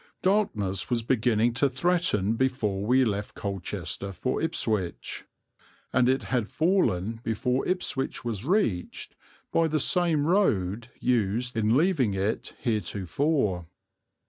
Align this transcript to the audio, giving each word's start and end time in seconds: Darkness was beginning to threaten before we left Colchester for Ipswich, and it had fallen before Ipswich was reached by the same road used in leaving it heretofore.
Darkness 0.23 0.89
was 0.89 1.03
beginning 1.03 1.53
to 1.53 1.69
threaten 1.69 2.33
before 2.33 2.83
we 2.83 3.05
left 3.05 3.35
Colchester 3.35 4.11
for 4.11 4.41
Ipswich, 4.41 5.25
and 5.93 6.09
it 6.09 6.23
had 6.23 6.49
fallen 6.49 7.19
before 7.21 7.67
Ipswich 7.67 8.25
was 8.25 8.43
reached 8.43 9.15
by 9.51 9.67
the 9.67 9.79
same 9.79 10.25
road 10.25 10.87
used 10.99 11.55
in 11.55 11.77
leaving 11.77 12.15
it 12.15 12.55
heretofore. 12.61 13.67